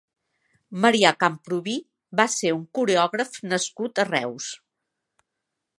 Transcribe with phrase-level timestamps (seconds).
[0.85, 1.75] Marià Camprubí
[2.21, 4.49] va ser un coreògraf nascut a Reus.